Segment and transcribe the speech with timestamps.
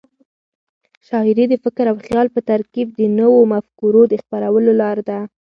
[1.07, 5.19] شاعري د فکر او خیال په ترکیب د نوو مفکورو د خپرولو لار ده.